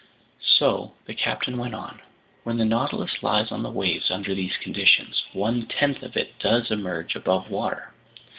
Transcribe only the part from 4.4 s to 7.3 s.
conditions, one tenth of it does emerge